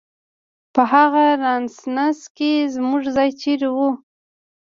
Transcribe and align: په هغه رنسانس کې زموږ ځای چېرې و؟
په 0.73 0.81
هغه 0.93 1.25
رنسانس 1.43 2.19
کې 2.37 2.51
زموږ 2.75 3.03
ځای 3.15 3.29
چېرې 3.41 3.69
و؟ 3.75 3.77